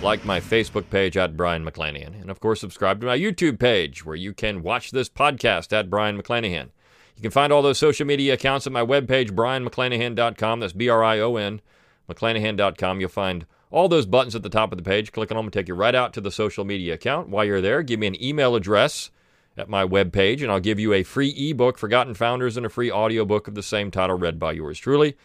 [0.00, 2.20] Like my Facebook page at Brion McClanahan.
[2.20, 5.90] And of course, subscribe to my YouTube page where you can watch this podcast at
[5.90, 6.68] Brion McClanahan.
[7.16, 10.60] You can find all those social media accounts at my webpage, brionmcclanahan.com.
[10.60, 11.60] That's B R I O N,
[12.08, 13.00] McClanahan.com.
[13.00, 15.10] You'll find all those buttons at the top of the page.
[15.10, 17.28] Click on them and take you right out to the social media account.
[17.28, 19.10] While you're there, give me an email address
[19.56, 22.90] at my webpage, and I'll give you a free ebook, Forgotten Founders, and a free
[22.90, 25.16] audiobook of the same title read by yours truly.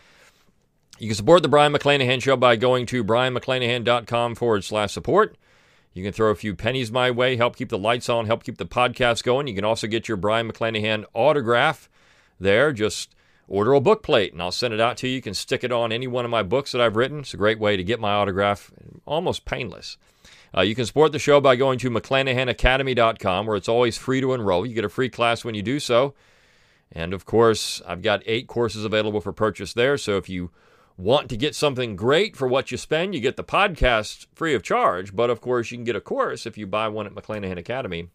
[1.03, 5.35] You can support the Brion McClanahan Show by going to brionmcclanahan.com forward slash support.
[5.91, 8.57] You can throw a few pennies my way, help keep the lights on, help keep
[8.57, 9.47] the podcast going.
[9.47, 11.89] You can also get your Brion McClanahan autograph
[12.39, 12.71] there.
[12.71, 13.15] Just
[13.49, 15.15] order a book plate and I'll send it out to you.
[15.15, 17.19] You can stick it on any one of my books that I've written.
[17.19, 18.71] It's a great way to get my autograph,
[19.05, 19.97] almost painless.
[20.55, 24.31] Uh, you can support the show by going to McClanahanacademy.com, where it's always free to
[24.31, 24.65] enroll.
[24.65, 26.13] You get a free class when you do so.
[26.93, 29.97] And of course, I've got eight courses available for purchase there.
[29.97, 30.51] So if you
[30.97, 34.63] want to get something great for what you spend, you get the podcast free of
[34.63, 35.15] charge.
[35.15, 38.09] But of course, you can get a course if you buy one at McClanahan Academy.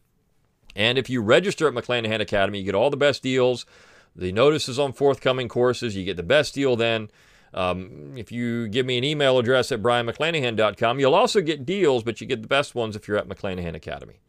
[0.76, 3.66] And if you register at McClanahan Academy, you get all the best deals,
[4.14, 5.96] the notices on forthcoming courses.
[5.96, 7.10] You get the best deal then.
[7.54, 12.20] Um, if you give me an email address at brionmcclanahan.com, you'll also get deals, but
[12.20, 14.20] you get the best ones if you're at McClanahan Academy.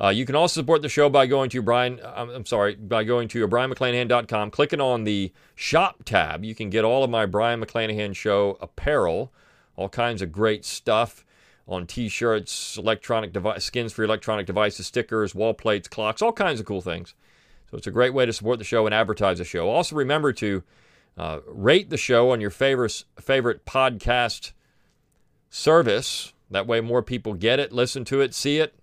[0.00, 3.02] Uh, you can also support the show by going to Brion, I'm, I'm sorry, by
[3.02, 6.44] going to brionmcclanahan.com, clicking on the shop tab.
[6.44, 9.32] You can get all of my Brion McClanahan show apparel,
[9.74, 11.24] all kinds of great stuff
[11.66, 16.66] on T-shirts, electronic device, skins for electronic devices, stickers, wall plates, clocks, all kinds of
[16.66, 17.14] cool things.
[17.70, 19.68] So it's a great way to support the show and advertise the show.
[19.68, 20.62] Also, remember to
[21.18, 24.52] uh, rate the show on your favorite favorite podcast
[25.50, 26.32] service.
[26.50, 28.77] That way, more people get it, listen to it, see it,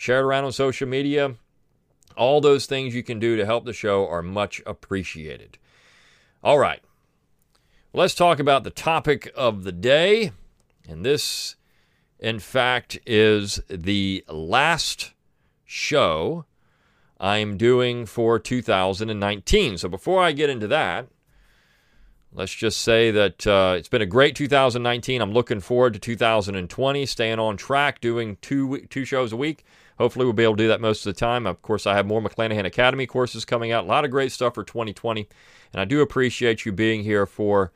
[0.00, 1.34] share it around on social media.
[2.16, 5.58] All those things you can do to help the show are much appreciated.
[6.42, 6.82] All right,
[7.92, 10.32] let's talk about the topic of the day.
[10.88, 11.56] And this,
[12.18, 15.12] in fact, is the last
[15.66, 16.46] show
[17.20, 19.76] I'm doing for 2019.
[19.76, 21.08] So before I get into that,
[22.32, 25.20] let's just say that uh, it's been a great 2019.
[25.20, 29.62] I'm looking forward to 2020, staying on track, doing two two shows a week.
[30.00, 31.46] Hopefully, we'll be able to do that most of the time.
[31.46, 33.84] Of course, I have more McClanahan Academy courses coming out.
[33.84, 35.28] A lot of great stuff for 2020.
[35.74, 37.70] And I do appreciate you being here for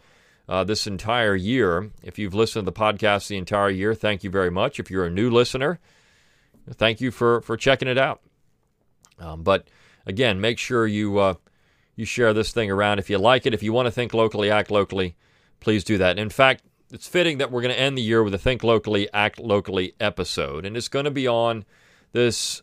[0.49, 1.91] uh, this entire year.
[2.03, 4.81] If you've listened to the podcast the entire year, thank you very much.
[4.81, 5.81] If you're a new listener,
[6.73, 8.23] thank you for, for checking it out.
[9.19, 9.69] Um, but
[10.07, 11.35] again, make sure you uh,
[11.95, 13.01] you share this thing around.
[13.01, 15.15] If you like it, if you want to think locally, act locally,
[15.61, 16.19] please do that.
[16.19, 19.13] In fact, it's fitting that we're going to end the year with a Think Locally,
[19.13, 21.67] Act Locally episode, and it's going to be on
[22.15, 22.63] this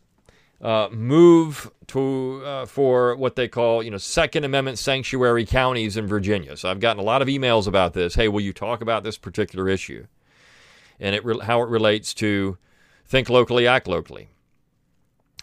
[0.61, 6.07] uh, move to uh, for what they call, you know, Second Amendment sanctuary counties in
[6.07, 6.55] Virginia.
[6.57, 8.15] So I've gotten a lot of emails about this.
[8.15, 10.07] Hey, will you talk about this particular issue
[10.99, 12.57] and it re- how it relates to
[13.05, 14.29] think locally, act locally,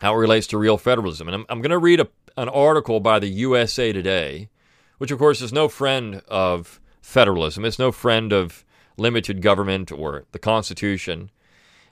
[0.00, 1.28] how it relates to real federalism?
[1.28, 4.48] And I'm, I'm going to read a, an article by the USA Today,
[4.96, 7.64] which of course is no friend of federalism.
[7.64, 8.64] It's no friend of
[8.96, 11.30] limited government or the Constitution.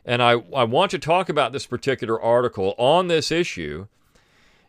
[0.06, 3.88] And I, I want to talk about this particular article on this issue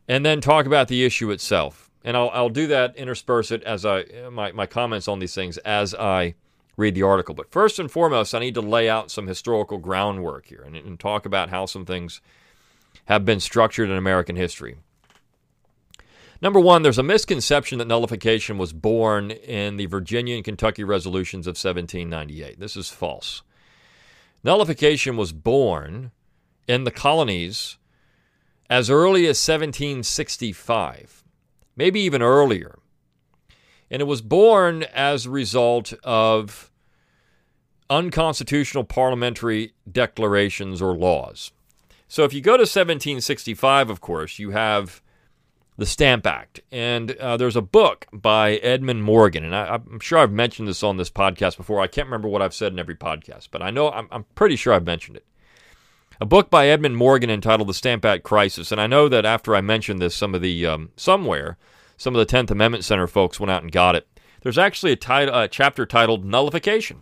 [0.07, 1.91] and then talk about the issue itself.
[2.03, 5.57] And I'll, I'll do that, intersperse it as I my, my comments on these things
[5.59, 6.33] as I
[6.75, 7.35] read the article.
[7.35, 10.99] But first and foremost, I need to lay out some historical groundwork here and, and
[10.99, 12.19] talk about how some things
[13.05, 14.77] have been structured in American history.
[16.41, 21.47] Number one, there's a misconception that nullification was born in the Virginia and Kentucky resolutions
[21.47, 22.59] of 1798.
[22.59, 23.41] This is false.
[24.47, 26.11] Nullification was born
[26.69, 27.75] in the colonies
[28.69, 31.25] as early as 1765,
[31.75, 32.79] maybe even earlier.
[33.91, 36.71] And it was born as a result of
[37.89, 41.51] unconstitutional parliamentary declarations or laws.
[42.07, 45.01] So if you go to 1765, of course, you have
[45.77, 46.59] the Stamp Act.
[46.71, 50.83] And uh, there's a book by Edmund Morgan, and I, am sure I've mentioned this
[50.83, 51.79] on this podcast before.
[51.79, 54.56] I can't remember what I've said in every podcast, but I know I'm, I'm pretty
[54.56, 55.25] sure I've mentioned it.
[56.19, 59.56] A book by Edmund Morgan entitled "The Stamp Act Crisis," and I know that after
[59.56, 61.57] I mentioned this, some of the um, somewhere,
[61.95, 64.07] some of the Tenth Amendment Center folks went out and got it.
[64.41, 67.01] There's actually a, tit- a chapter titled "Nullification."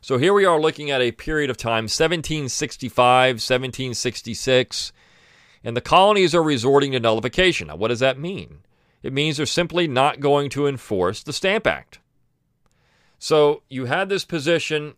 [0.00, 4.92] So here we are looking at a period of time, 1765, 1766,
[5.62, 7.68] and the colonies are resorting to nullification.
[7.68, 8.60] Now, what does that mean?
[9.02, 12.00] It means they're simply not going to enforce the Stamp Act.
[13.18, 14.94] So you had this position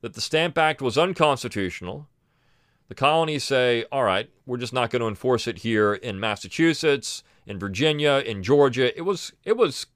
[0.00, 2.08] that the Stamp Act was unconstitutional.
[2.88, 7.22] The colonies say, all right, we're just not going to enforce it here in Massachusetts,
[7.46, 8.96] in Virginia, in Georgia.
[8.96, 9.86] It was it was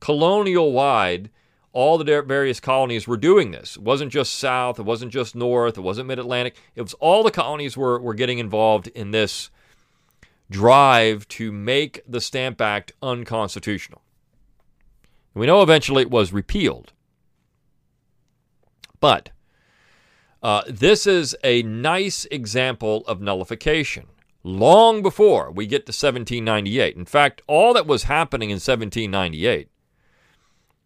[0.00, 1.30] colonial wide.
[1.72, 3.76] All the various colonies were doing this.
[3.76, 6.56] It wasn't just South, it wasn't just North, it wasn't Mid Atlantic.
[6.74, 9.48] It was all the colonies were, were getting involved in this
[10.52, 14.02] drive to make the Stamp Act unconstitutional.
[15.34, 16.92] We know eventually it was repealed.
[19.00, 19.30] But
[20.42, 24.06] uh, this is a nice example of nullification
[24.44, 26.96] long before we get to 1798.
[26.96, 29.68] In fact, all that was happening in 1798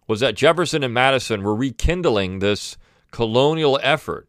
[0.07, 2.77] was that Jefferson and Madison were rekindling this
[3.11, 4.29] colonial effort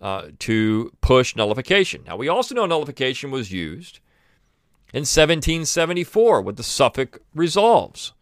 [0.00, 2.04] uh, to push nullification.
[2.06, 4.00] Now, we also know nullification was used
[4.94, 8.12] in 1774 with the Suffolk Resolves.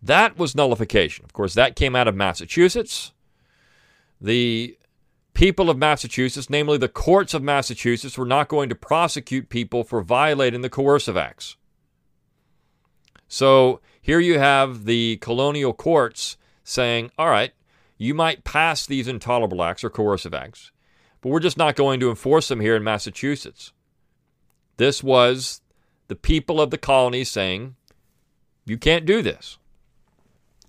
[0.00, 1.24] That was nullification.
[1.24, 3.10] Of course, that came out of Massachusetts.
[4.20, 4.78] The
[5.34, 10.00] people of Massachusetts, namely the courts of Massachusetts, were not going to prosecute people for
[10.00, 11.56] violating the coercive acts.
[13.26, 17.50] So here you have the colonial courts saying, all right,
[17.96, 20.70] you might pass these intolerable acts or coercive acts,
[21.20, 23.72] but we're just not going to enforce them here in Massachusetts.
[24.76, 25.60] This was
[26.08, 27.76] the people of the colonies saying,
[28.66, 29.58] you can't do this.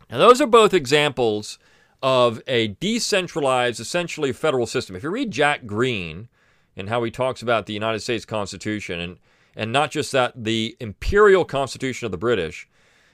[0.10, 1.60] Now, those are both examples
[2.02, 4.96] of a decentralized, essentially federal system.
[4.96, 6.30] If you read Jack Greene
[6.78, 9.18] and how he talks about the United States Constitution, and,
[9.56, 12.68] and not just that, the imperial constitution of the British,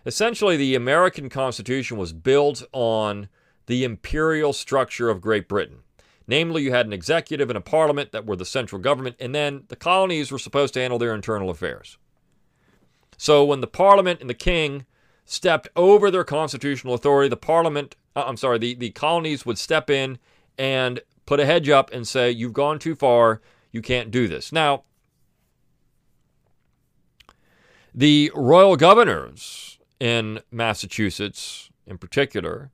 [0.06, 3.28] essentially the American Constitution was built on
[3.66, 5.80] the imperial structure of Great Britain.
[6.28, 9.64] Namely, you had an executive and a parliament that were the central government, and then
[9.68, 11.98] the colonies were supposed to handle their internal affairs.
[13.18, 14.86] So when the parliament and the king
[15.26, 19.90] stepped over their constitutional authority, the parliament uh, I'm sorry, the, the colonies would step
[19.90, 20.18] in
[20.58, 23.42] and put a hedge up and say, You've gone too far.
[23.72, 24.52] You can't do this.
[24.52, 24.84] Now,
[27.94, 32.72] the royal governors in Massachusetts, in particular,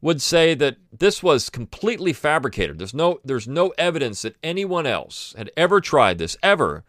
[0.00, 2.78] would say that this was completely fabricated.
[2.78, 6.82] There's no, there's no evidence that anyone else had ever tried this, ever,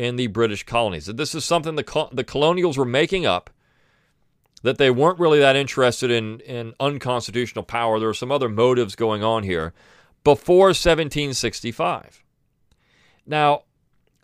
[0.00, 1.04] in the British colonies.
[1.04, 3.50] That this is something the, the colonials were making up
[4.62, 7.98] that they weren't really that interested in, in unconstitutional power.
[7.98, 9.74] There were some other motives going on here
[10.24, 12.24] before 1765.
[13.26, 13.64] Now,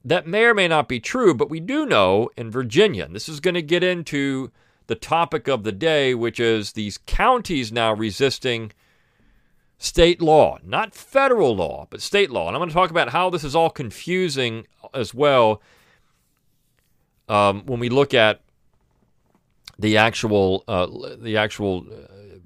[0.03, 3.29] that may or may not be true, but we do know in Virginia, and this
[3.29, 4.51] is going to get into
[4.87, 8.73] the topic of the day, which is these counties now resisting
[9.79, 12.47] state law, not federal law, but state law.
[12.49, 15.61] And I'm going to talk about how this is all confusing as well
[17.29, 18.41] um, when we look at
[19.79, 20.87] the actual uh,
[21.19, 22.39] the actual uh,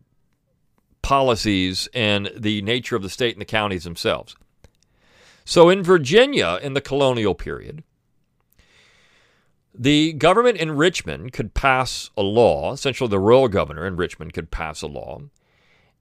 [1.03, 4.35] policies and the nature of the state and the counties themselves.
[5.45, 7.83] So in Virginia, in the colonial period,
[9.75, 14.51] the government in Richmond could pass a law, essentially the royal governor in Richmond could
[14.51, 15.23] pass a law,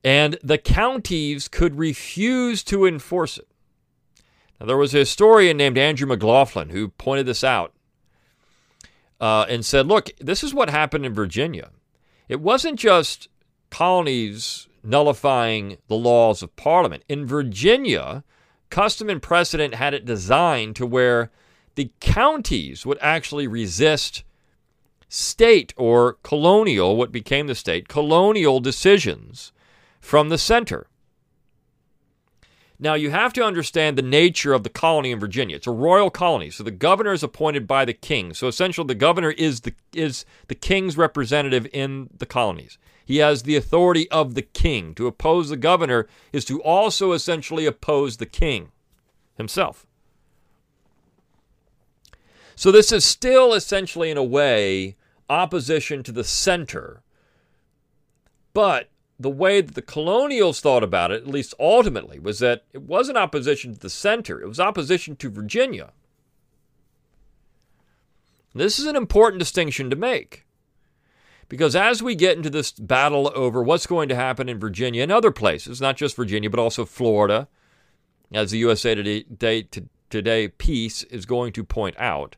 [0.04, 3.48] and the counties could refuse to enforce it.
[4.60, 7.74] Now, there was a historian named Andrew McLaughlin who pointed this out
[9.20, 11.70] uh, and said, look, this is what happened in Virginia.
[12.28, 13.30] It wasn't just
[13.70, 17.04] colonies nullifying the laws of Parliament.
[17.10, 18.24] In Virginia,
[18.70, 21.32] custom and precedent had it designed to where
[21.76, 24.24] the counties would actually resist
[25.08, 29.52] state or colonial, what became the state, colonial decisions
[30.00, 30.88] from the center.
[32.82, 35.58] Now, you have to understand the nature of the colony in Virginia.
[35.58, 38.34] It's a royal colony, so the governor is appointed by the king.
[38.34, 42.78] So essentially, the governor is the, is the king's representative in the colonies.
[43.06, 44.96] He has the authority of the king.
[44.96, 48.72] To oppose the governor is to also essentially oppose the king
[49.36, 49.86] himself.
[52.56, 54.96] So this is still essentially, in a way,
[55.30, 57.02] opposition to the center.
[58.54, 58.90] But
[59.20, 63.18] the way that the colonials thought about it, at least ultimately, was that it wasn't
[63.18, 65.92] opposition to the center, it was opposition to Virginia.
[68.56, 70.46] This is an important distinction to make.
[71.50, 75.12] Because as we get into this battle over what's going to happen in Virginia and
[75.12, 77.48] other places, not just Virginia, but also Florida,
[78.32, 79.68] as the USA Today,
[80.10, 82.36] Today piece is going to point out,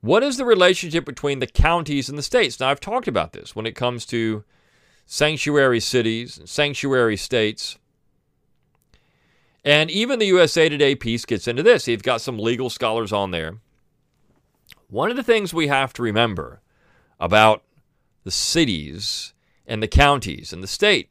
[0.00, 2.60] what is the relationship between the counties and the states?
[2.60, 4.44] Now, I've talked about this when it comes to
[5.06, 7.78] sanctuary cities, sanctuary states.
[9.64, 11.88] And even the USA Today piece gets into this.
[11.88, 13.58] You've got some legal scholars on there.
[14.88, 16.60] One of the things we have to remember
[17.18, 17.62] about
[18.24, 19.32] the cities
[19.66, 21.10] and the counties and the state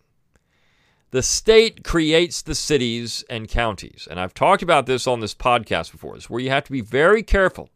[1.13, 4.07] the state creates the cities and counties.
[4.09, 6.15] And I've talked about this on this podcast before.
[6.15, 7.69] It's where you have to be very careful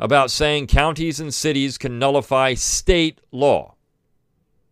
[0.00, 3.75] about saying counties and cities can nullify state law.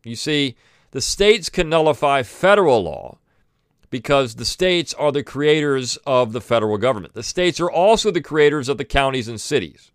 [0.04, 0.56] You see,
[0.90, 3.18] the states can nullify federal law
[3.90, 7.14] because the states are the creators of the federal government.
[7.14, 9.92] The states are also the creators of the counties and cities.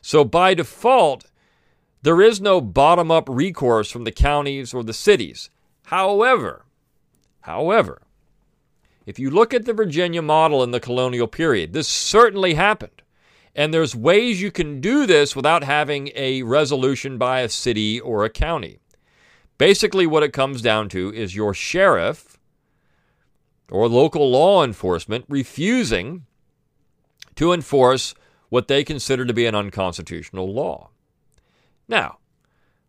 [0.00, 1.26] So by default,
[2.02, 5.50] there is no bottom up recourse from the counties or the cities.
[5.86, 6.64] However,
[7.40, 8.02] however,
[9.06, 13.02] if you look at the Virginia model in the colonial period, this certainly happened.
[13.54, 18.24] And there's ways you can do this without having a resolution by a city or
[18.24, 18.80] a county.
[19.58, 22.38] Basically, what it comes down to is your sheriff
[23.70, 26.26] or local law enforcement refusing
[27.36, 28.14] to enforce
[28.48, 30.90] what they consider to be an unconstitutional law.
[31.88, 32.18] Now,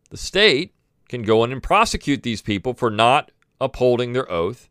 [0.10, 0.74] the state
[1.10, 4.70] can go in and prosecute these people for not upholding their oath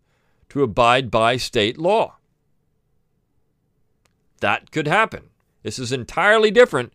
[0.51, 2.17] to abide by state law.
[4.41, 5.31] That could happen.
[5.63, 6.93] This is entirely different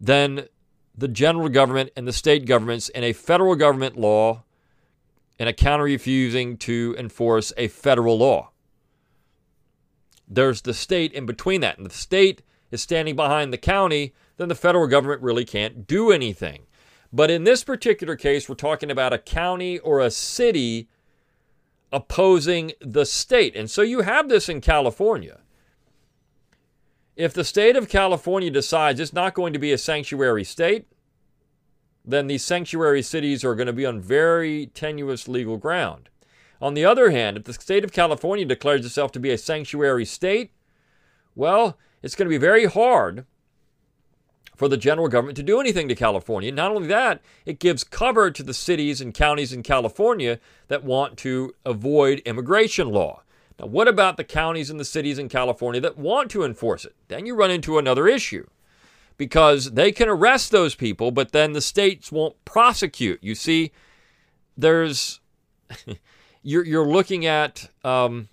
[0.00, 0.48] than
[0.96, 4.44] the general government and the state governments in a federal government law
[5.38, 8.50] and a county refusing to enforce a federal law.
[10.28, 11.76] There's the state in between that.
[11.76, 16.10] And the state is standing behind the county, then the federal government really can't do
[16.10, 16.66] anything.
[17.12, 20.88] But in this particular case, we're talking about a county or a city
[21.92, 23.54] opposing the state.
[23.54, 25.38] And so you have this in California.
[27.16, 30.86] If the state of California decides it's not going to be a sanctuary state,
[32.04, 36.08] then these sanctuary cities are going to be on very tenuous legal ground.
[36.60, 40.04] On the other hand, if the state of California declares itself to be a sanctuary
[40.04, 40.50] state,
[41.34, 43.26] well, it's going to be very hard
[44.56, 46.50] for the general government to do anything to California.
[46.52, 51.16] Not only that, it gives cover to the cities and counties in California that want
[51.18, 53.23] to avoid immigration law.
[53.58, 56.94] Now, what about the counties and the cities in California that want to enforce it?
[57.08, 58.46] Then you run into another issue
[59.16, 63.22] because they can arrest those people, but then the states won't prosecute.
[63.22, 63.70] You see,
[64.56, 65.20] there's
[66.42, 68.28] you're you're looking at um,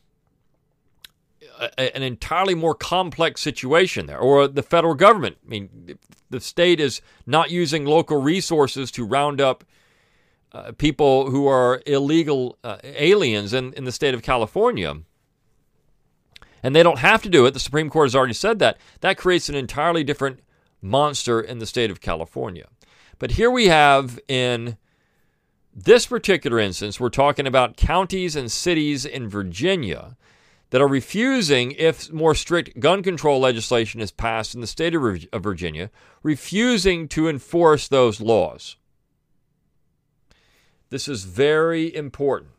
[1.60, 5.38] a, an entirely more complex situation there, or the federal government.
[5.46, 5.98] I mean,
[6.30, 9.64] the state is not using local resources to round up
[10.54, 14.96] uh, people who are illegal uh, aliens in, in the state of California.
[16.64, 17.52] And they don't have to do it.
[17.52, 18.78] The Supreme Court has already said that.
[19.02, 20.42] That creates an entirely different
[20.82, 22.68] monster in the state of California.
[23.20, 24.78] But here we have in
[25.74, 30.18] this particular instance, we're talking about counties and cities in Virginia
[30.72, 35.44] that are refusing, if more strict gun control legislation is passed in the state of
[35.44, 35.90] Virginia,
[36.24, 38.78] refusing to enforce those laws.
[40.90, 42.52] This is very important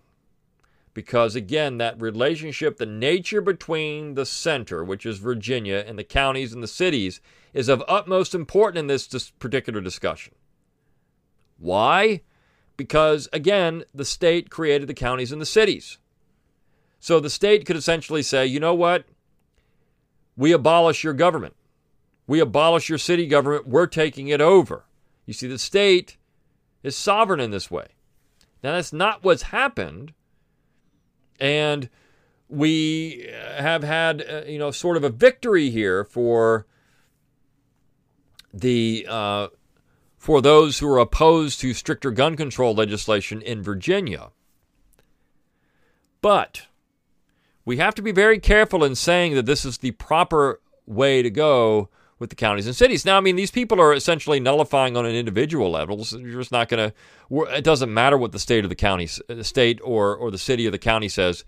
[0.95, 6.53] because, again, that relationship, the nature between the center, which is Virginia, and the counties
[6.53, 7.21] and the cities,
[7.55, 10.35] is of utmost importance in this particular discussion.
[11.59, 12.23] Why?
[12.77, 15.99] Because, again, the state created the counties and the cities.
[17.01, 19.05] So the state could essentially say, you know what?
[20.37, 21.55] We abolish your government.
[22.27, 23.67] We abolish your city government.
[23.67, 24.85] We're taking it over.
[25.27, 26.17] You see, the state
[26.83, 27.89] is sovereign in this way.
[28.63, 30.13] Now, that's not what's happened.
[31.43, 31.91] And
[32.49, 36.69] we have had, uh, you know, sort of a victory here for
[38.55, 39.49] the uh,
[40.17, 44.31] for those who are opposed to stricter gun control legislation in Virginia.
[46.21, 46.69] But
[47.65, 51.31] we have to be very careful in saying that this is the proper way to
[51.31, 51.89] go
[52.23, 53.05] with the counties and cities.
[53.05, 56.05] Now, I mean, these people are essentially nullifying on an individual level.
[56.05, 56.93] So you're just not going
[57.29, 57.55] to.
[57.57, 60.39] It doesn't matter what the state of the county, the uh, state or or the
[60.39, 61.45] city of the county says.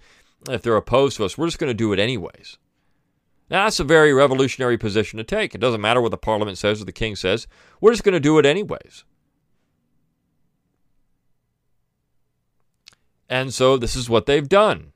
[0.51, 2.59] If they're opposed to us, we're just going to do it anyways.
[3.49, 5.55] Now, that's a very revolutionary position to take.
[5.55, 7.47] It doesn't matter what the parliament says or the king says.
[7.81, 9.05] We're just going to do it anyways.
[13.29, 14.93] And so this is what they've done.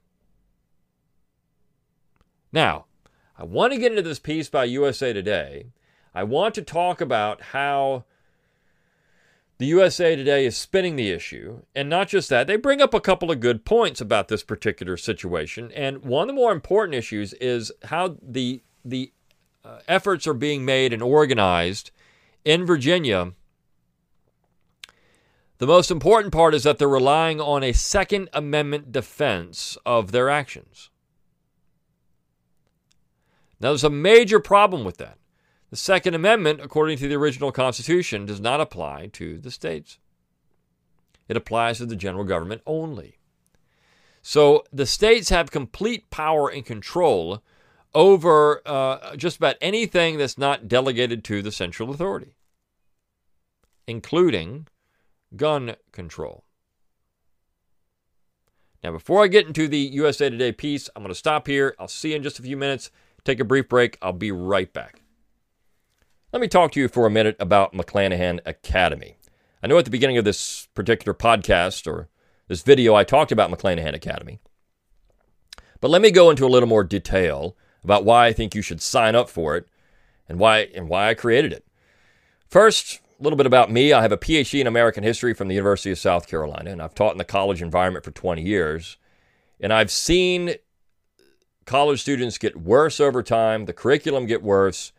[2.53, 2.87] Now,
[3.41, 5.67] I want to get into this piece by USA Today.
[6.13, 8.05] I want to talk about how
[9.59, 11.63] the USA Today is spinning the issue.
[11.73, 14.97] And not just that, they bring up a couple of good points about this particular
[14.97, 15.71] situation.
[15.71, 19.13] And one of the more important issues is how the, the
[19.65, 21.93] uh, efforts are being made and organized
[22.45, 23.35] in Virginia
[25.59, 30.29] The most important part is that they're relying on a Second Amendment defense of their
[30.29, 30.91] actions.
[33.61, 35.19] Now, there's a major problem with that.
[35.71, 39.99] The Second Amendment, according to the original Constitution, does not apply to the states,
[41.29, 43.19] it applies to the general government only.
[44.23, 47.43] So the states have complete power and control
[47.95, 52.35] over uh, just about anything that's not delegated to the central authority,
[53.87, 54.67] including
[55.37, 56.45] gun control.
[58.83, 61.75] Now, before I get into the USA Today piece, I'm going to stop here.
[61.79, 62.91] I'll see you in just a few minutes.
[63.25, 63.99] Take a brief break.
[64.01, 65.03] I'll be right back.
[66.33, 69.17] Let me talk to you for a minute about McClanahan Academy.
[69.63, 72.09] I know at the beginning of this particular podcast or
[72.49, 74.41] this video, I talked about McClanahan Academy.
[75.81, 78.83] But let me go into a little more detail about why I think you should
[78.83, 79.69] sign up for it
[80.29, 81.65] and why and why I created it.
[82.49, 83.93] First, a little bit about me.
[83.93, 86.95] I have a PhD in American history from the University of South Carolina, and I've
[86.95, 88.97] taught in the college environment for 20 years.
[89.61, 90.55] And I've seen
[91.69, 94.91] college students get worse over time, the curriculum get worse,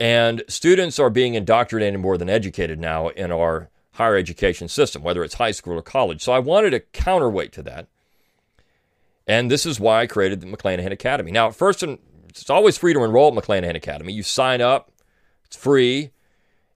[0.00, 5.22] and students are being indoctrinated more than educated now in our higher education system, whether
[5.22, 6.22] it's high school or college.
[6.22, 7.88] So I wanted a counterweight to that.
[9.26, 11.30] And this is why I created the McClanahan Academy.
[11.30, 14.14] Now, first, it's always free to enroll at McClanahan Academy.
[14.14, 14.90] You sign up,
[15.44, 16.10] it's free.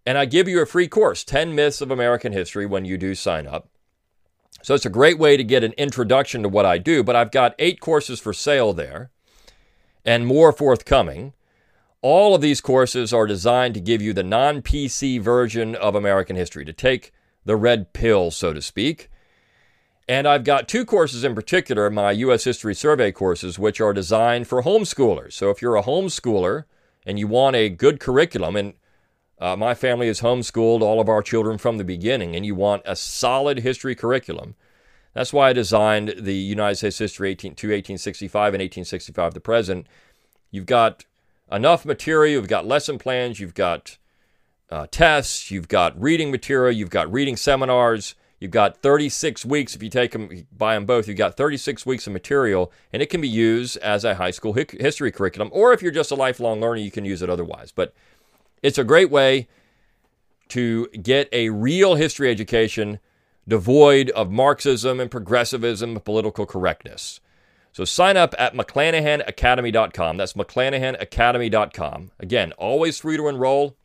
[0.04, 3.14] And I give you a free course 10 Myths of American History when you do
[3.14, 3.68] sign up.
[4.62, 7.02] So it's a great way to get an introduction to what I do.
[7.02, 9.10] But I've got eight courses for sale there
[10.04, 11.32] and more forthcoming.
[12.02, 16.36] All of these courses are designed to give you the non PC version of American
[16.36, 17.12] history, to take
[17.44, 19.10] the red pill, so to speak.
[20.08, 22.44] And I've got two courses in particular, my U.S.
[22.44, 25.34] History Survey courses, which are designed for homeschoolers.
[25.34, 26.64] So if you're a homeschooler
[27.06, 28.74] and you want a good curriculum, and
[29.40, 32.82] uh, my family has homeschooled all of our children from the beginning, and you want
[32.84, 34.54] a solid history curriculum.
[35.14, 39.86] That's why I designed the United States history 18, to 1865 and 1865 to present.
[40.50, 41.06] You've got
[41.50, 43.96] enough material, you've got lesson plans, you've got
[44.68, 49.74] uh, tests, you've got reading material, you've got reading seminars, you've got 36 weeks.
[49.74, 53.10] If you take them, buy them both, you've got 36 weeks of material, and it
[53.10, 55.48] can be used as a high school history curriculum.
[55.50, 57.72] Or if you're just a lifelong learner, you can use it otherwise.
[57.72, 57.94] But
[58.62, 59.48] it's a great way
[60.48, 62.98] to get a real history education
[63.48, 67.20] devoid of Marxism and progressivism and political correctness.
[67.72, 70.16] So sign up at McClanahanacademy.com.
[70.16, 72.10] That's McClanahanacademy.com.
[72.18, 73.76] Again, always free to enroll.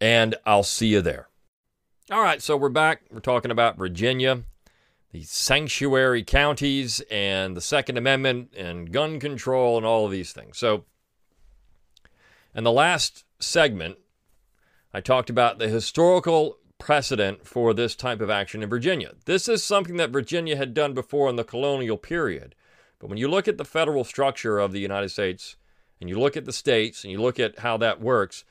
[0.00, 1.28] And I'll see you there.
[2.10, 3.02] All right, so we're back.
[3.10, 4.42] We're talking about Virginia,
[5.10, 10.58] the sanctuary counties, and the Second Amendment, and gun control, and all of these things.
[10.58, 10.84] So
[12.56, 13.98] in the last segment,
[14.92, 19.12] I talked about the historical precedent for this type of action in Virginia.
[19.26, 22.54] This is something that Virginia had done before in the colonial period.
[22.98, 25.56] But when you look at the federal structure of the United States,
[26.00, 28.44] and you look at the states, and you look at how that works,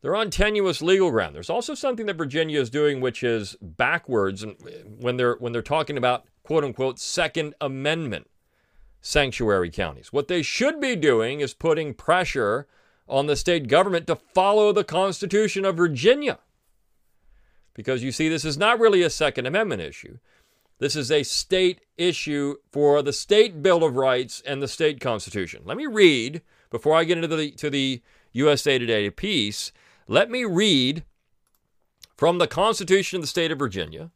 [0.00, 1.34] they're on tenuous legal ground.
[1.34, 4.56] There's also something that Virginia is doing which is backwards and
[4.98, 8.28] when they're when they're talking about quote unquote second amendment
[9.00, 10.12] sanctuary counties.
[10.12, 12.66] What they should be doing is putting pressure
[13.08, 16.38] on the state government to follow the Constitution of Virginia.
[17.74, 20.18] Because you see, this is not really a Second Amendment issue.
[20.78, 25.62] This is a state issue for the state Bill of Rights and the state Constitution.
[25.64, 29.72] Let me read, before I get into the, to the USA Today piece,
[30.08, 31.04] let me read
[32.16, 34.10] from the Constitution of the state of Virginia,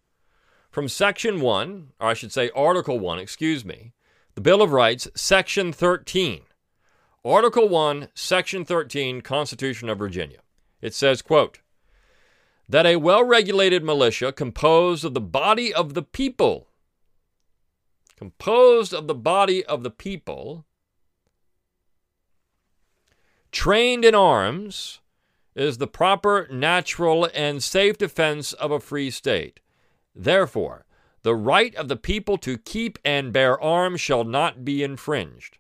[0.70, 3.92] from Section 1, or I should say Article 1, excuse me,
[4.35, 6.42] the Bill of Rights, Section 13.
[7.26, 10.38] Article 1, Section 13, Constitution of Virginia.
[10.80, 11.58] It says, quote,
[12.68, 16.68] that a well-regulated militia composed of the body of the people
[18.16, 20.66] composed of the body of the people
[23.50, 25.00] trained in arms
[25.56, 29.58] is the proper, natural, and safe defense of a free state.
[30.14, 30.86] Therefore,
[31.22, 35.58] the right of the people to keep and bear arms shall not be infringed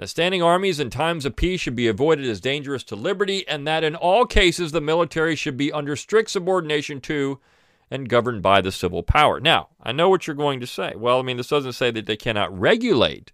[0.00, 3.66] that standing armies in times of peace should be avoided as dangerous to liberty, and
[3.66, 7.38] that in all cases the military should be under strict subordination to
[7.90, 9.40] and governed by the civil power.
[9.40, 10.94] Now, I know what you're going to say.
[10.96, 13.30] Well, I mean, this doesn't say that they cannot regulate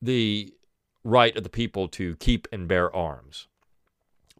[0.00, 0.54] the
[1.04, 3.46] right of the people to keep and bear arms.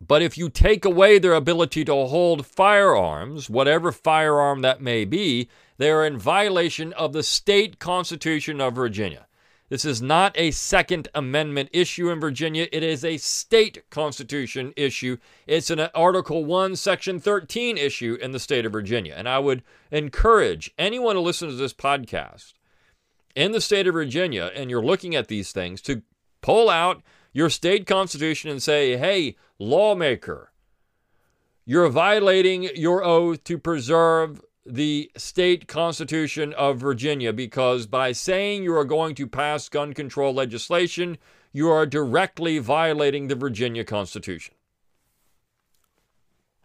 [0.01, 5.51] But if you take away their ability to hold firearms, whatever firearm that may be,
[5.79, 9.27] they are in violation of the state constitution of Virginia.
[9.69, 12.69] This is not a Second Amendment issue in Virginia.
[12.73, 15.19] It is a state constitution issue.
[15.47, 19.15] It's an Article 1, Section 13 issue in the state of Virginia.
[19.17, 22.55] And I would encourage anyone to listen to this podcast
[23.37, 26.03] in the state of Virginia and you're looking at these things to
[26.41, 30.51] pull out your state constitution and say, hey, lawmaker,
[31.67, 38.75] you're violating your oath to preserve the state constitution of Virginia because by saying you
[38.75, 41.19] are going to pass gun control legislation,
[41.53, 44.55] you are directly violating the Virginia Constitution.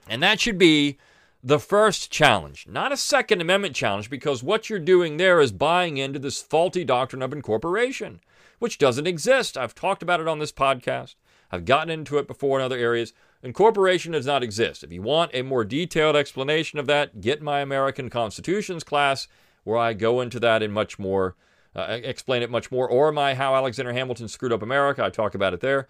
[0.07, 0.97] And that should be
[1.41, 5.97] the first challenge, not a Second Amendment challenge, because what you're doing there is buying
[5.97, 8.21] into this faulty doctrine of incorporation,
[8.59, 9.57] which doesn't exist.
[9.57, 11.15] I've talked about it on this podcast,
[11.51, 13.13] I've gotten into it before in other areas.
[13.43, 14.85] Incorporation does not exist.
[14.85, 19.27] If you want a more detailed explanation of that, get my American Constitutions class,
[19.65, 21.35] where I go into that in much more,
[21.75, 25.03] uh, explain it much more, or my How Alexander Hamilton Screwed Up America.
[25.03, 25.89] I talk about it there.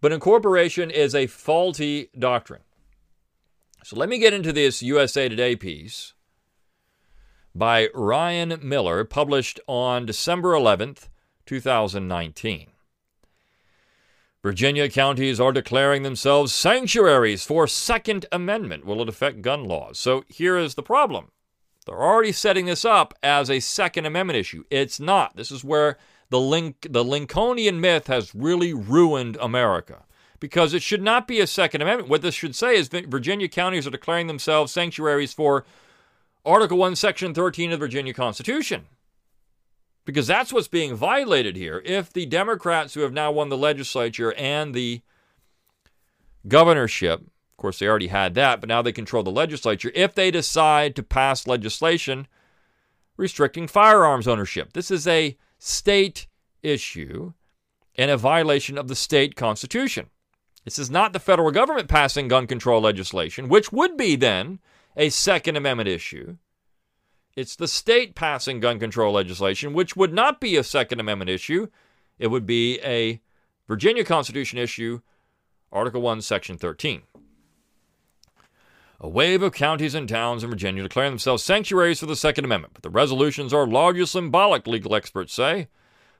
[0.00, 2.62] But incorporation is a faulty doctrine.
[3.82, 6.14] So let me get into this USA Today piece
[7.56, 11.08] by Ryan Miller, published on December 11th,
[11.46, 12.73] 2019.
[14.44, 18.84] Virginia counties are declaring themselves sanctuaries for Second Amendment.
[18.84, 19.98] Will it affect gun laws?
[19.98, 21.30] So here is the problem.
[21.86, 24.64] They're already setting this up as a Second Amendment issue.
[24.68, 25.34] It's not.
[25.34, 25.96] This is where
[26.28, 30.04] the link the Lincolnian myth has really ruined America.
[30.40, 32.10] Because it should not be a Second Amendment.
[32.10, 35.64] What this should say is Virginia counties are declaring themselves sanctuaries for
[36.44, 38.88] Article 1, Section 13 of the Virginia Constitution
[40.04, 41.82] because that's what's being violated here.
[41.84, 45.02] If the Democrats who have now won the legislature and the
[46.46, 50.30] governorship, of course, they already had that, but now they control the legislature, if they
[50.30, 52.26] decide to pass legislation
[53.16, 56.26] restricting firearms ownership, this is a state
[56.62, 57.32] issue
[57.96, 60.10] and a violation of the state constitution.
[60.64, 64.58] This is not the federal government passing gun control legislation, which would be then
[64.96, 66.36] a Second Amendment issue.
[67.36, 71.66] It's the state passing gun control legislation, which would not be a Second Amendment issue.
[72.18, 73.20] It would be a
[73.66, 75.00] Virginia Constitution issue,
[75.72, 77.02] Article 1, Section 13.
[79.00, 82.74] A wave of counties and towns in Virginia declaring themselves sanctuaries for the Second Amendment,
[82.74, 85.66] but the resolutions are largely symbolic, legal experts say.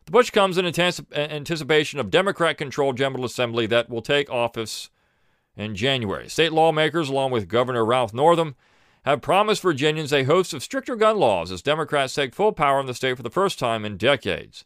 [0.07, 4.91] The push comes in anticipation of Democrat controlled General Assembly that will take office
[5.57, 6.29] in January.
[6.29, 8.57] State lawmakers, along with Governor Ralph Northam,
[9.05, 12.87] have promised Virginians a host of stricter gun laws as Democrats take full power in
[12.87, 14.65] the state for the first time in decades.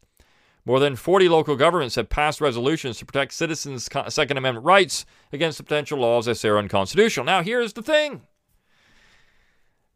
[0.64, 5.62] More than 40 local governments have passed resolutions to protect citizens' Second Amendment rights against
[5.62, 7.24] potential laws they say are unconstitutional.
[7.24, 8.22] Now, here's the thing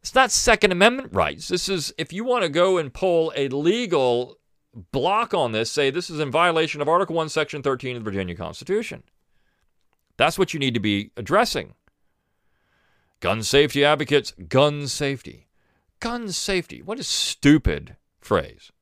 [0.01, 1.47] it's not Second Amendment rights.
[1.47, 4.39] This is, if you want to go and pull a legal
[4.91, 8.09] block on this, say this is in violation of Article 1, Section 13 of the
[8.09, 9.03] Virginia Constitution.
[10.17, 11.75] That's what you need to be addressing.
[13.23, 15.47] Gun safety advocates, gun safety.
[16.01, 16.81] Gun safety.
[16.81, 18.73] What a stupid phrase.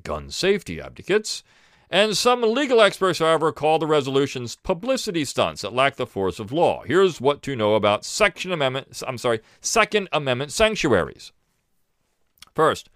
[0.00, 1.42] Gun safety advocates.
[1.90, 6.52] And some legal experts, however, call the resolutions publicity stunts that lack the force of
[6.52, 6.84] law.
[6.84, 11.32] Here's what to know about Section Amendment, I'm sorry, Second Amendment sanctuaries.
[12.54, 12.90] First,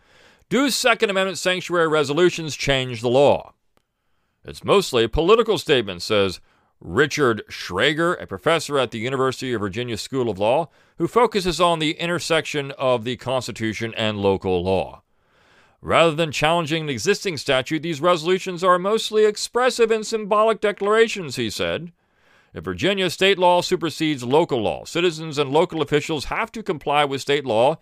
[0.49, 3.55] do Second Amendment sanctuary resolutions change the law?
[4.45, 6.39] It's mostly a political statement, says
[6.81, 11.79] Richard Schragger, a professor at the University of Virginia School of Law, who focuses on
[11.79, 15.03] the intersection of the Constitution and local law.
[15.81, 21.51] Rather than challenging an existing statute, these resolutions are mostly expressive and symbolic declarations, he
[21.51, 21.93] said.
[22.55, 27.21] If Virginia state law supersedes local law, citizens and local officials have to comply with
[27.21, 27.79] state law,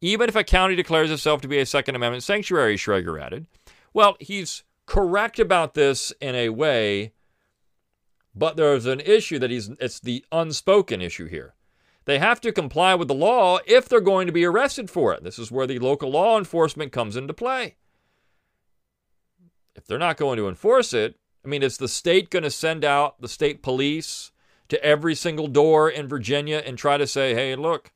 [0.00, 3.46] even if a county declares itself to be a Second Amendment sanctuary, Schragger added.
[3.94, 7.12] Well, he's correct about this in a way
[8.36, 11.54] but there's an issue that he's it's the unspoken issue here.
[12.04, 15.24] They have to comply with the law if they're going to be arrested for it.
[15.24, 17.74] This is where the local law enforcement comes into play.
[19.74, 22.84] If they're not going to enforce it, I mean, is the state going to send
[22.84, 24.30] out the state police
[24.68, 27.92] to every single door in Virginia and try to say, hey, look,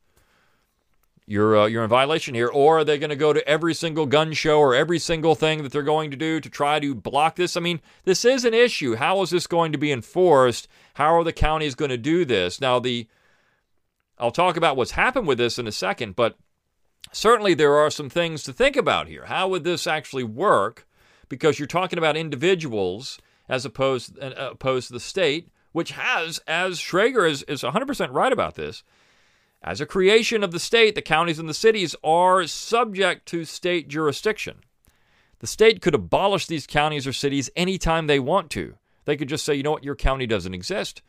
[1.31, 4.05] you're uh, you're in violation here or are they going to go to every single
[4.05, 7.37] gun show or every single thing that they're going to do to try to block
[7.37, 7.55] this?
[7.55, 8.95] I mean this is an issue.
[8.95, 10.67] How is this going to be enforced?
[10.95, 12.59] How are the counties going to do this?
[12.59, 13.07] Now the
[14.19, 16.37] i'll talk about what's happened with this in a second but
[17.11, 19.25] certainly there are some things to think about here.
[19.25, 20.85] How would this actually work?
[21.29, 23.17] Because you're talking about individuals
[23.47, 28.33] as opposed uh, opposed to the state which has as Schragger is, is 100% right
[28.33, 28.83] about this
[29.63, 33.87] as a creation of the state, the counties and the cities are subject to state
[33.87, 34.57] jurisdiction.
[35.39, 38.75] The state could abolish these counties or cities anytime they want to.
[39.05, 41.01] They could just say, you know what, your county doesn't exist.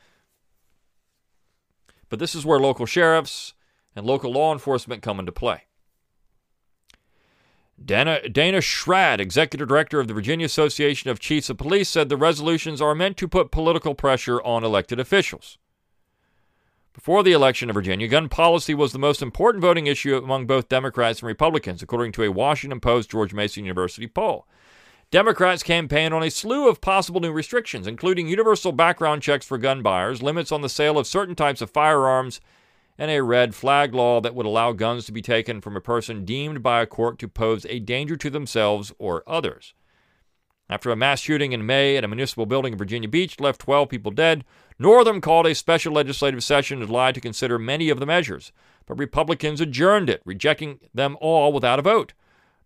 [2.08, 3.54] But this is where local sheriffs
[3.96, 5.64] and local law enforcement come into play.
[7.82, 12.16] Dana, Dana Schrad, executive director of the Virginia Association of Chiefs of Police, said the
[12.16, 15.58] resolutions are meant to put political pressure on elected officials.
[16.92, 20.68] Before the election of Virginia, gun policy was the most important voting issue among both
[20.68, 24.46] Democrats and Republicans, according to a Washington Post George Mason University poll.
[25.10, 29.82] Democrats campaigned on a slew of possible new restrictions, including universal background checks for gun
[29.82, 32.42] buyers, limits on the sale of certain types of firearms,
[32.98, 36.26] and a red flag law that would allow guns to be taken from a person
[36.26, 39.72] deemed by a court to pose a danger to themselves or others.
[40.68, 43.88] After a mass shooting in May at a municipal building in Virginia Beach left 12
[43.88, 44.44] people dead,
[44.78, 48.52] Northam called a special legislative session in July to consider many of the measures,
[48.86, 52.14] but Republicans adjourned it, rejecting them all without a vote.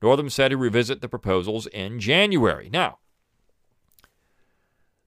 [0.02, 2.68] Northam said he'd revisit the proposals in January.
[2.70, 2.98] Now,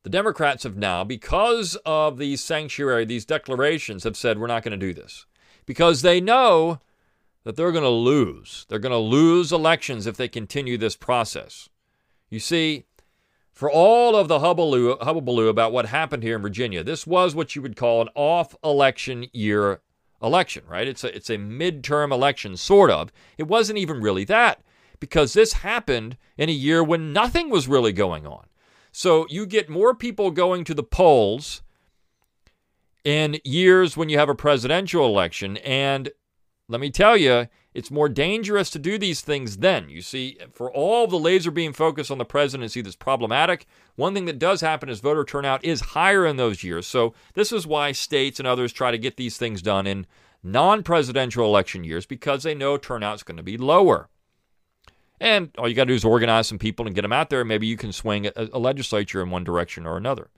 [0.03, 4.77] the Democrats have now, because of these sanctuary, these declarations, have said we're not going
[4.77, 5.25] to do this.
[5.65, 6.79] Because they know
[7.43, 8.65] that they're going to lose.
[8.69, 11.69] They're going to lose elections if they continue this process.
[12.29, 12.85] You see,
[13.59, 17.61] for all of the hubbubaloo about what happened here in Virginia, this was what you
[17.61, 19.81] would call an off election year
[20.21, 20.87] election, right?
[20.87, 23.11] It's a, it's a midterm election, sort of.
[23.37, 24.61] It wasn't even really that
[25.01, 28.45] because this happened in a year when nothing was really going on.
[28.93, 31.61] So you get more people going to the polls
[33.03, 35.57] in years when you have a presidential election.
[35.57, 36.11] And
[36.69, 39.89] let me tell you, it's more dangerous to do these things then.
[39.89, 44.25] You see, for all the laser beam focus on the presidency that's problematic, one thing
[44.25, 46.85] that does happen is voter turnout is higher in those years.
[46.85, 50.05] So this is why states and others try to get these things done in
[50.43, 54.07] non presidential election years because they know turnout's going to be lower.
[55.19, 57.43] And all you got to do is organize some people and get them out there.
[57.43, 60.29] Maybe you can swing a, a legislature in one direction or another.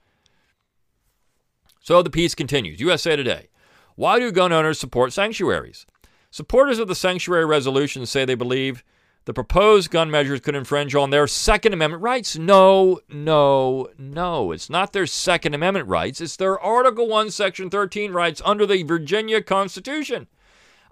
[1.81, 2.79] So the piece continues.
[2.79, 3.49] USA Today.
[3.95, 5.85] Why do gun owners support sanctuaries?
[6.31, 8.83] Supporters of the sanctuary resolution say they believe
[9.25, 12.37] the proposed gun measures could infringe on their Second Amendment rights.
[12.37, 14.51] No, no, no.
[14.51, 16.21] It's not their Second Amendment rights.
[16.21, 20.27] It's their Article 1, Section 13 rights under the Virginia Constitution.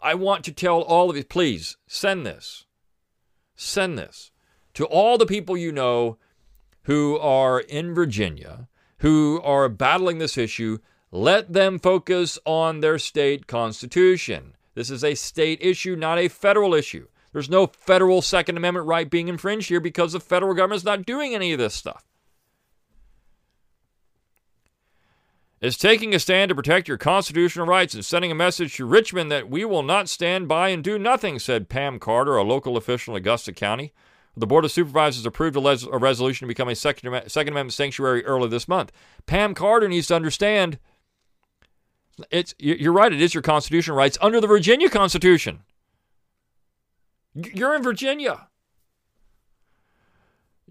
[0.01, 2.65] I want to tell all of you, please send this
[3.55, 4.31] send this
[4.73, 6.17] to all the people you know
[6.83, 10.77] who are in Virginia, who are battling this issue.
[11.11, 14.53] Let them focus on their state constitution.
[14.79, 17.09] This is a state issue, not a federal issue.
[17.33, 21.35] There's no federal Second Amendment right being infringed here because the federal government's not doing
[21.35, 22.05] any of this stuff.
[25.59, 29.29] is taking a stand to protect your constitutional rights and sending a message to Richmond
[29.29, 33.13] that we will not stand by and do nothing, said Pam Carter, a local official
[33.13, 33.91] in Augusta County.
[34.37, 37.73] The Board of Supervisors approved a, les- a resolution to become a Second, Second Amendment
[37.73, 38.93] sanctuary early this month.
[39.25, 40.79] Pam Carter needs to understand
[42.31, 45.59] it's you're right, it is your constitutional rights under the Virginia Constitution.
[47.33, 48.47] You're in Virginia.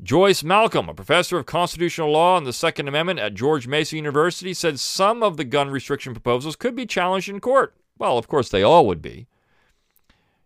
[0.03, 4.55] Joyce Malcolm, a professor of constitutional law and the Second Amendment at George Mason University,
[4.55, 7.75] said some of the gun restriction proposals could be challenged in court.
[7.99, 9.27] Well, of course, they all would be.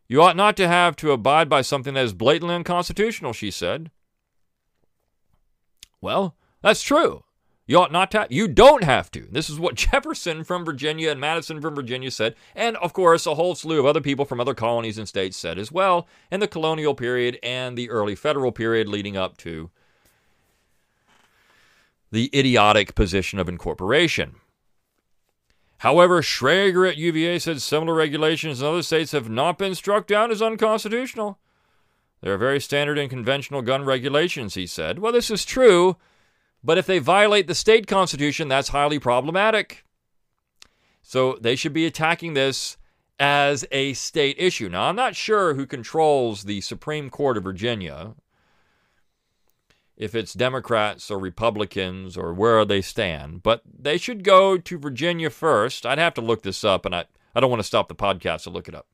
[0.09, 3.91] You ought not to have to abide by something that is blatantly unconstitutional, she said.
[6.01, 7.25] Well, that's true.
[7.66, 8.27] You ought not to.
[8.29, 9.29] You don't have to.
[9.31, 12.35] This is what Jefferson from Virginia and Madison from Virginia said.
[12.55, 15.59] And of course, a whole slew of other people from other colonies and states said
[15.59, 19.70] as well in the colonial period and the early federal period leading up to
[22.11, 24.37] the idiotic position of incorporation.
[25.79, 30.31] However, Schragger at UVA said similar regulations in other states have not been struck down
[30.31, 31.38] as unconstitutional.
[32.20, 35.01] They are very standard and conventional gun regulations, he said.
[35.01, 35.96] Well, this is true
[36.64, 39.85] but if they violate the state constitution, that's highly problematic.
[41.03, 42.77] So they should be attacking this
[43.18, 44.68] as a state issue.
[44.68, 48.14] Now, I'm not sure who controls the Supreme Court of Virginia,
[49.96, 55.31] if it's Democrats or Republicans or where they stand, but they should go to Virginia
[55.31, 55.87] first.
[55.87, 58.44] I'd have to look this up, and I, I don't want to stop the podcast
[58.44, 58.87] to look it up.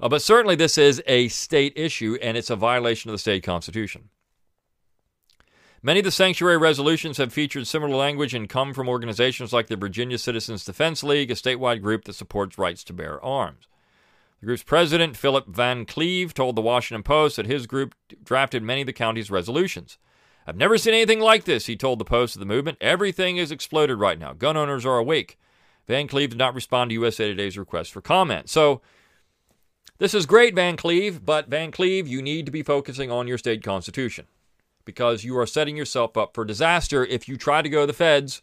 [0.00, 3.42] Uh, but certainly, this is a state issue, and it's a violation of the state
[3.42, 4.08] constitution.
[5.86, 9.76] Many of the sanctuary resolutions have featured similar language and come from organizations like the
[9.76, 13.68] Virginia Citizens Defense League, a statewide group that supports rights to bear arms.
[14.40, 17.94] The group's president, Philip Van Cleave, told the Washington Post that his group
[18.24, 19.96] drafted many of the county's resolutions.
[20.44, 22.78] I've never seen anything like this, he told the Post of the movement.
[22.80, 24.32] Everything is exploded right now.
[24.32, 25.38] Gun owners are awake.
[25.86, 28.50] Van Cleave did not respond to USA Today's request for comment.
[28.50, 28.82] So
[29.98, 33.38] This is great, Van Cleave, but Van Cleave, you need to be focusing on your
[33.38, 34.26] state constitution
[34.86, 37.92] because you are setting yourself up for disaster if you try to go to the
[37.92, 38.40] feds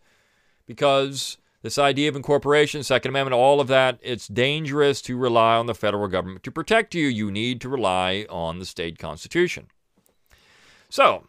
[0.68, 5.66] because this idea of incorporation, Second Amendment, all of that, it's dangerous to rely on
[5.66, 7.08] the federal government to protect you.
[7.08, 9.68] You need to rely on the state constitution.
[10.90, 11.24] So,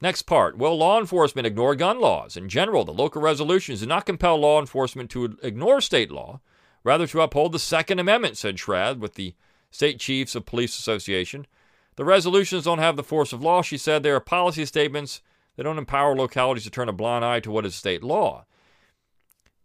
[0.00, 0.56] next part.
[0.56, 2.36] Will law enforcement ignore gun laws?
[2.36, 6.40] In general, the local resolutions do not compel law enforcement to ignore state law,
[6.82, 9.34] rather to uphold the Second Amendment, said Schrad with the
[9.70, 11.46] State Chiefs of Police Association.
[11.96, 14.02] The resolutions don't have the force of law, she said.
[14.02, 15.22] They are policy statements.
[15.56, 18.46] They don't empower localities to turn a blind eye to what is state law.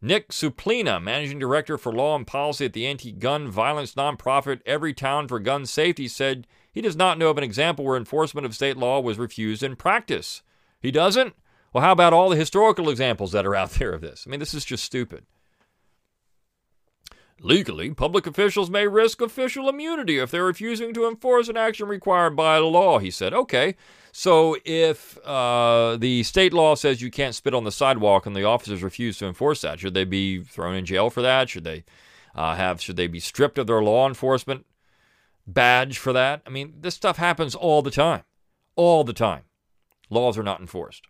[0.02, 5.28] Nick Suplina, Managing Director for Law and Policy at the anti gun violence nonprofit Everytown
[5.28, 8.78] for Gun Safety, said he does not know of an example where enforcement of state
[8.78, 10.42] law was refused in practice.
[10.80, 11.36] He doesn't?
[11.74, 14.24] Well, how about all the historical examples that are out there of this?
[14.26, 15.26] I mean, this is just stupid.
[17.41, 22.36] Legally, public officials may risk official immunity if they're refusing to enforce an action required
[22.36, 23.34] by the law, he said.
[23.34, 23.75] Okay,
[24.12, 28.43] so if uh, the state law says you can't spit on the sidewalk and the
[28.43, 31.49] officers refuse to enforce that, should they be thrown in jail for that?
[31.49, 31.86] Should they
[32.36, 32.82] uh, have?
[32.82, 34.65] Should they be stripped of their law enforcement
[35.47, 36.41] badge for that?
[36.45, 38.23] I mean, this stuff happens all the time,
[38.75, 39.43] all the time.
[40.10, 41.08] Laws are not enforced.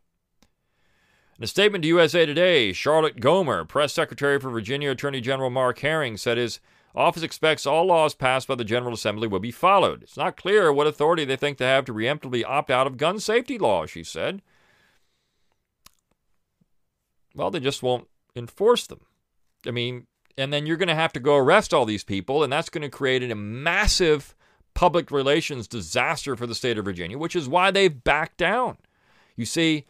[1.40, 5.80] In a statement to USA Today, Charlotte Gomer, press secretary for Virginia Attorney General Mark
[5.80, 6.60] Herring, said his
[6.94, 10.04] office expects all laws passed by the General Assembly will be followed.
[10.04, 13.22] It's not clear what authority they think they have to preemptively opt out of gun
[13.22, 14.42] safety laws, she said.
[17.34, 19.06] Well, they just won't enforce them.
[19.66, 22.52] I mean, and then you're going to have to go arrest all these people, and
[22.52, 24.36] that's going to create a massive
[24.74, 28.76] public relations disaster for the state of Virginia, which is why they've backed down.
[29.38, 29.86] You see,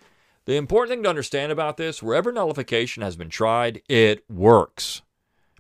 [0.50, 5.04] the important thing to understand about this wherever nullification has been tried, it works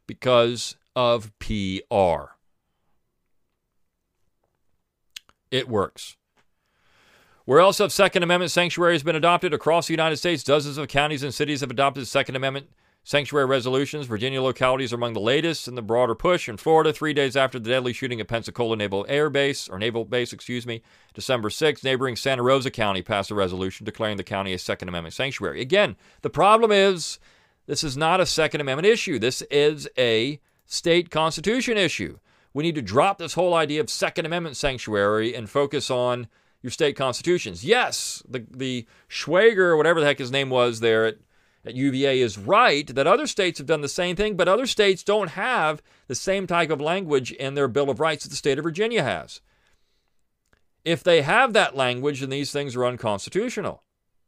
[0.07, 2.33] because of PR.
[5.51, 6.17] It works.
[7.45, 10.43] Where else have Second Amendment sanctuaries been adopted across the United States?
[10.43, 12.71] Dozens of counties and cities have adopted Second Amendment
[13.09, 14.05] Sanctuary resolutions.
[14.05, 16.47] Virginia localities are among the latest in the broader push.
[16.47, 20.05] In Florida, three days after the deadly shooting at Pensacola Naval Air Base, or Naval
[20.05, 20.83] Base, excuse me,
[21.15, 25.15] December 6th, neighboring Santa Rosa County passed a resolution declaring the county a Second Amendment
[25.15, 25.59] sanctuary.
[25.59, 27.17] Again, the problem is
[27.65, 29.17] this is not a Second Amendment issue.
[29.17, 32.19] This is a state constitution issue.
[32.53, 36.27] We need to drop this whole idea of Second Amendment sanctuary and focus on
[36.61, 37.65] your state constitutions.
[37.65, 41.17] Yes, the the Schwager, whatever the heck his name was there at
[41.65, 45.03] at UVA is right that other states have done the same thing, but other states
[45.03, 48.57] don't have the same type of language in their Bill of Rights that the state
[48.57, 49.41] of Virginia has.
[50.85, 53.83] If they have that language, then these things are unconstitutional.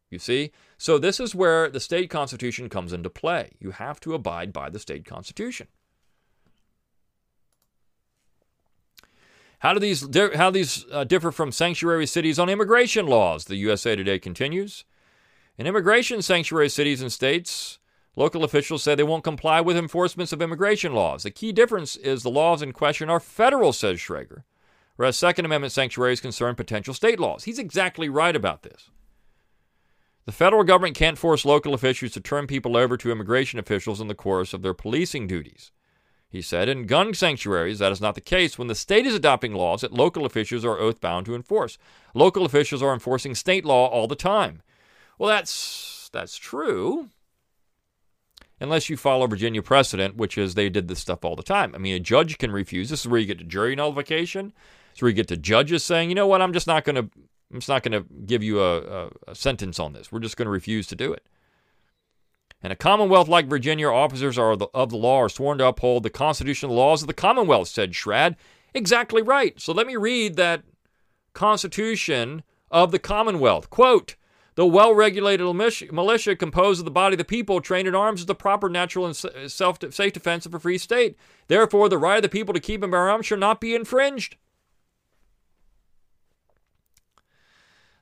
[0.10, 0.52] You see?
[0.78, 3.52] So, this is where the state constitution comes into play.
[3.60, 5.68] You have to abide by the state constitution.
[9.60, 13.46] How do these, how these uh, differ from sanctuary cities on immigration laws?
[13.46, 14.84] The USA Today continues.
[15.62, 17.78] In immigration sanctuary cities and states,
[18.16, 21.22] local officials say they won't comply with enforcements of immigration laws.
[21.22, 24.42] The key difference is the laws in question are federal, says Schragger,
[24.96, 27.44] whereas Second Amendment sanctuaries concern potential state laws.
[27.44, 28.90] He's exactly right about this.
[30.26, 34.08] The federal government can't force local officials to turn people over to immigration officials in
[34.08, 35.70] the course of their policing duties.
[36.28, 39.54] He said, in gun sanctuaries, that is not the case when the state is adopting
[39.54, 41.78] laws that local officials are oath bound to enforce.
[42.16, 44.64] Local officials are enforcing state law all the time.
[45.22, 47.10] Well, that's that's true.
[48.60, 51.76] Unless you follow Virginia precedent, which is they did this stuff all the time.
[51.76, 52.90] I mean, a judge can refuse.
[52.90, 54.52] This is where you get to jury nullification.
[54.94, 57.08] It's where you get to judges saying, you know what, I'm just not going to,
[57.54, 60.12] I'm just not going to give you a, a, a sentence on this.
[60.12, 61.24] We're just going to refuse to do it.
[62.64, 66.02] In a commonwealth like Virginia, officers are the, of the law are sworn to uphold
[66.02, 68.38] the constitutional laws of the commonwealth, said Schrad.
[68.74, 69.62] Exactly right.
[69.62, 70.64] So let me read that
[71.34, 73.70] Constitution of the Commonwealth.
[73.70, 74.16] Quote,
[74.56, 78.26] the well regulated militia composed of the body of the people trained in arms is
[78.26, 81.18] the proper, natural, and self safe defense of a free state.
[81.48, 84.36] Therefore, the right of the people to keep and bear arms shall not be infringed.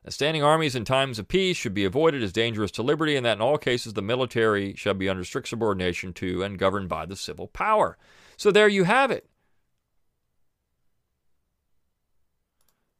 [0.07, 3.37] standing armies in times of peace should be avoided as dangerous to liberty, and that
[3.37, 7.15] in all cases the military shall be under strict subordination to and governed by the
[7.15, 7.95] civil power.
[8.35, 9.29] So there you have it.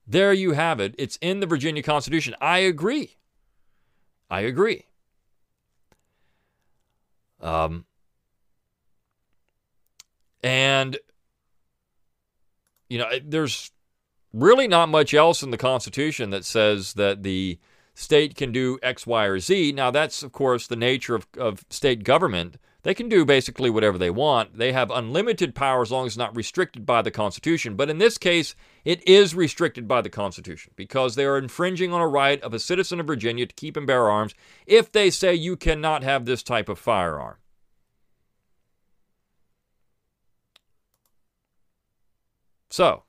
[0.05, 0.93] There you have it.
[0.99, 2.35] It's in the Virginia Constitution.
[2.39, 3.15] I agree.
[4.29, 4.85] I agree.
[7.41, 7.85] Um,
[10.43, 10.97] and,
[12.89, 13.71] you know, there's
[14.33, 17.59] really not much else in the Constitution that says that the
[17.93, 19.71] state can do X, Y, or Z.
[19.73, 22.57] Now, that's, of course, the nature of, of state government.
[22.83, 24.57] They can do basically whatever they want.
[24.57, 27.75] They have unlimited power as long as it's not restricted by the Constitution.
[27.75, 28.55] But in this case,
[28.85, 32.59] it is restricted by the Constitution because they are infringing on a right of a
[32.59, 34.33] citizen of Virginia to keep and bear arms
[34.65, 37.35] if they say you cannot have this type of firearm.
[42.69, 43.03] So,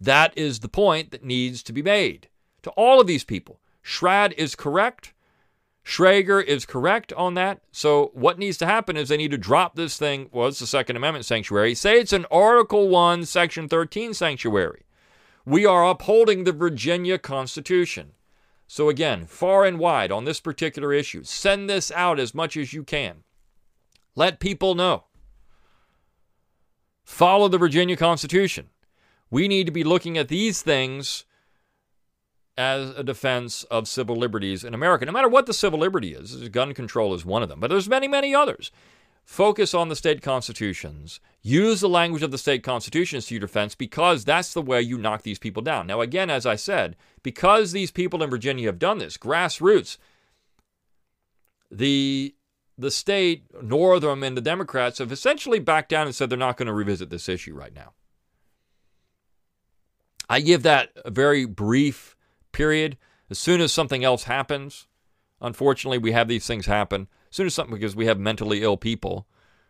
[0.00, 2.28] that is the point that needs to be made
[2.62, 3.60] to all of these people.
[3.82, 5.12] Schrad is correct.
[5.84, 7.60] Schragger is correct on that.
[7.72, 10.28] So what needs to happen is they need to drop this thing.
[10.32, 11.74] Was the Second Amendment sanctuary?
[11.74, 14.84] Say it's an Article One, Section 13 sanctuary.
[15.44, 18.12] We are upholding the Virginia Constitution.
[18.68, 22.72] So again, far and wide on this particular issue, send this out as much as
[22.72, 23.24] you can.
[24.14, 25.04] Let people know.
[27.04, 28.70] Follow the Virginia Constitution.
[29.30, 31.24] We need to be looking at these things
[32.56, 36.48] as a defense of civil liberties in America, no matter what the civil liberty is.
[36.50, 38.70] Gun control is one of them, but there's many, many others.
[39.24, 41.20] Focus on the state constitutions.
[41.42, 44.98] Use the language of the state constitutions to your defense because that's the way you
[44.98, 45.86] knock these people down.
[45.86, 49.96] Now, again, as I said, because these people in Virginia have done this, grassroots,
[51.70, 52.34] the
[52.78, 56.66] the state, Northam, and the Democrats have essentially backed down and said they're not going
[56.66, 57.92] to revisit this issue right now.
[60.28, 62.16] I give that a very brief
[62.52, 62.96] period.
[63.30, 64.86] As soon as something else happens,
[65.40, 67.08] unfortunately, we have these things happen.
[67.30, 69.26] As soon as something, because we have mentally ill people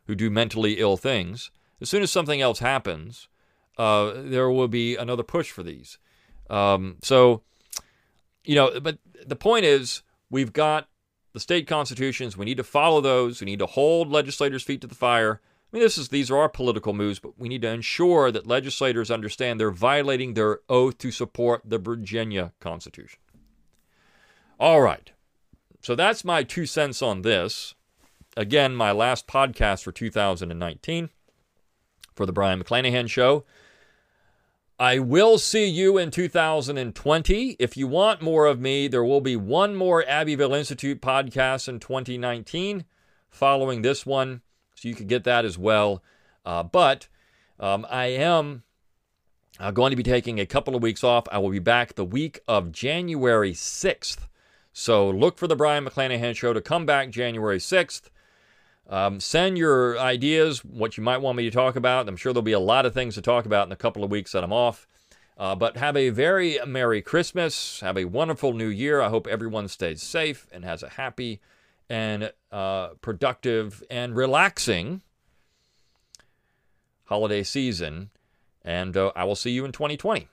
[0.06, 3.28] who do mentally ill things, as soon as something else happens,
[3.78, 5.98] uh, there will be another push for these.
[6.50, 7.42] Um, so,
[8.44, 10.88] you know, but the point is, we've got
[11.32, 12.36] the state constitutions.
[12.36, 13.40] We need to follow those.
[13.40, 15.40] We need to hold legislators' feet to the fire.
[15.72, 18.46] I mean, this is these are our political moves, but we need to ensure that
[18.46, 23.18] legislators understand they're violating their oath to support the Virginia Constitution.
[24.60, 25.10] All right.
[25.80, 27.74] So that's my two cents on this.
[28.36, 31.08] Again, my last podcast for 2019
[32.14, 33.44] for the Brion McClanahan Show.
[34.78, 37.56] I will see you in 2020.
[37.58, 41.80] If you want more of me, there will be one more Abbeville Institute podcast in
[41.80, 42.84] 2019
[43.30, 44.42] following this one
[44.82, 46.02] so you could get that as well.
[46.44, 47.06] Uh, but
[47.60, 48.64] um, I am
[49.60, 51.28] uh, going to be taking a couple of weeks off.
[51.30, 54.26] I will be back the week of January 6th.
[54.72, 58.10] So look for the Brion McClanahan Show to come back January 6th.
[58.90, 62.08] Um, send your ideas, what you might want me to talk about.
[62.08, 64.10] I'm sure there'll be a lot of things to talk about in a couple of
[64.10, 64.88] weeks that I'm off.
[65.38, 67.78] Uh, but have a very Merry Christmas.
[67.80, 69.00] Have a wonderful New Year.
[69.00, 71.40] I hope everyone stays safe and has a happy
[71.88, 75.02] and uh, productive and relaxing
[77.04, 78.10] holiday season.
[78.64, 80.28] And uh, I will see you in 2020.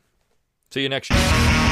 [0.72, 1.69] See you next year.